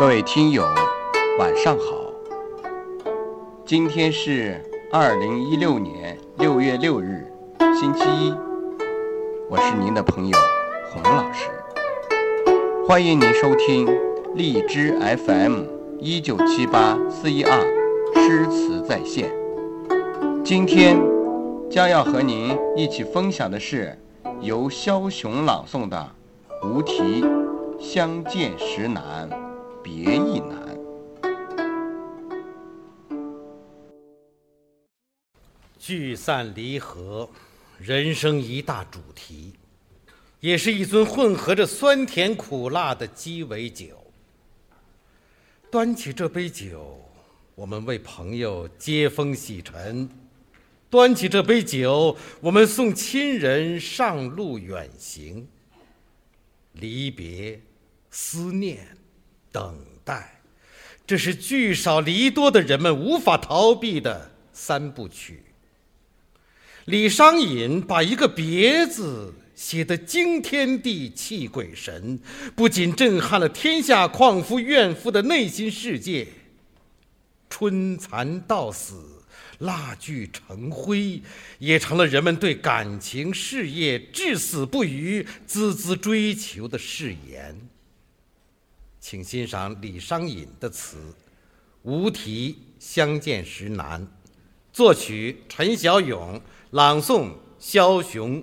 [0.00, 0.64] 各位听友，
[1.38, 2.10] 晚上好。
[3.66, 4.58] 今天是
[4.90, 7.30] 二零一六年六月六日，
[7.78, 8.32] 星期一。
[9.50, 10.38] 我是您的朋友
[10.90, 11.50] 洪老师，
[12.88, 13.86] 欢迎您收听
[14.34, 15.64] 荔枝 FM
[15.98, 17.60] 一九七八四一二
[18.14, 19.30] 诗词在线。
[20.42, 20.98] 今天
[21.70, 23.98] 将要和您一起分享的是
[24.40, 26.10] 由肖雄朗诵的
[26.66, 27.22] 《无题·
[27.78, 29.28] 相见时难
[29.82, 30.76] 别亦难》。
[35.78, 37.28] 聚散离合，
[37.78, 39.54] 人生一大主题，
[40.40, 43.96] 也是一樽混合着酸甜苦辣的鸡尾酒。
[45.70, 47.00] 端起这杯酒，
[47.54, 50.08] 我们为朋友接风洗尘；
[50.90, 55.48] 端起这杯酒，我们送亲人上路远行。
[56.74, 57.60] 离别、
[58.10, 58.96] 思念、
[59.52, 60.40] 等待，
[61.06, 65.42] 这是聚少离多的人们无法逃避的三部曲。
[66.86, 72.18] 李商隐把一个“别”字写得惊天地泣鬼神，
[72.56, 76.26] 不仅震撼了天下旷夫怨妇的内心世界。
[77.48, 79.22] 春蚕到死，
[79.58, 81.20] 蜡炬成灰，
[81.58, 87.60] 也成了人们对感情事业至死不渝、孜孜追求的誓言。
[89.10, 90.96] 请欣赏李商隐的词
[91.82, 94.00] 《无题·相见时难》，
[94.72, 96.40] 作曲陈小勇。
[96.70, 98.40] 朗诵：枭雄。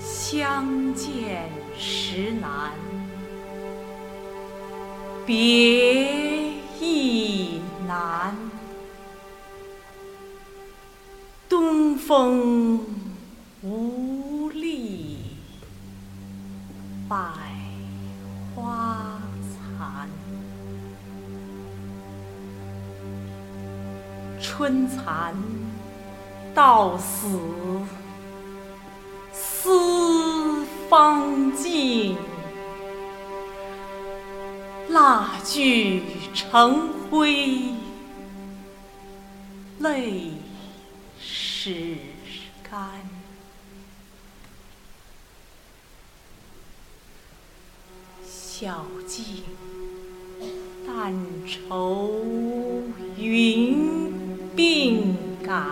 [0.00, 2.72] 相见时难，
[5.26, 8.34] 别亦难。
[11.46, 12.86] 东风
[13.62, 14.15] 无
[17.08, 17.16] 百
[18.54, 19.20] 花
[19.52, 20.08] 残。
[24.40, 25.34] 春蚕
[26.54, 27.28] 到死
[29.32, 32.16] 丝方尽，
[34.88, 36.02] 蜡炬
[36.34, 37.74] 成灰
[39.78, 40.32] 泪
[41.20, 41.96] 始
[42.68, 42.80] 干。
[48.58, 49.22] 晓镜
[50.86, 51.12] 但
[51.44, 52.10] 愁
[53.18, 54.10] 云。
[54.56, 55.62] 鬓改，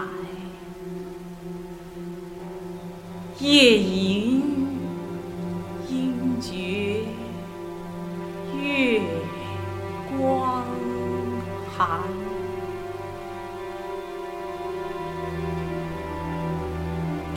[3.41, 4.43] 夜吟
[5.89, 7.05] 应觉
[8.55, 9.01] 月
[10.19, 10.67] 光
[11.75, 12.03] 寒。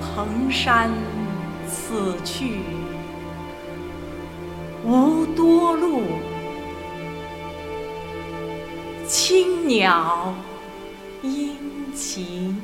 [0.02, 0.92] 蓬山
[1.66, 2.60] 此去
[4.84, 6.04] 无多路，
[9.08, 10.34] 青鸟。
[11.24, 11.58] 殷
[11.96, 12.62] 勤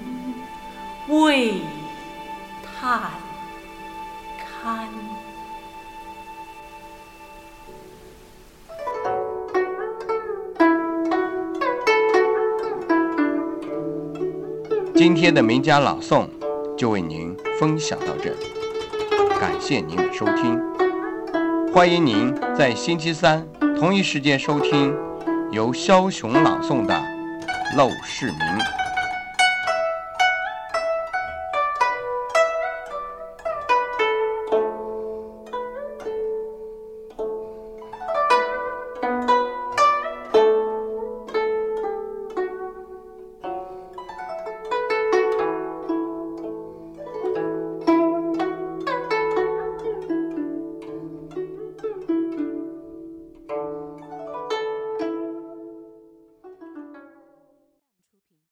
[1.09, 1.55] 为
[2.61, 3.09] 探
[4.37, 4.87] 看。
[14.95, 16.27] 今天的名家朗诵
[16.77, 18.45] 就为您分享到这里，
[19.39, 20.72] 感谢您的收听。
[21.73, 23.43] 欢迎您在星期三
[23.79, 24.95] 同一时间收听
[25.51, 26.93] 由肖雄朗诵的。
[27.75, 28.82] 陋室铭。